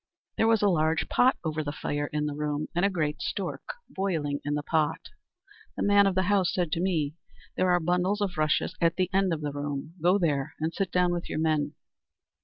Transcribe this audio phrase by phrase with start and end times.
[0.35, 3.61] "There was a large pot over the fire in the room, and a great stork
[3.87, 5.09] boiling in the pot.
[5.77, 7.13] The man of the house said to me,
[7.55, 10.91] 'There are bundles of rushes at the end of the room, go there and sit
[10.91, 11.75] down with your men!'